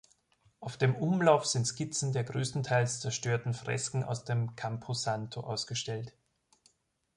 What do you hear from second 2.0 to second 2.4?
der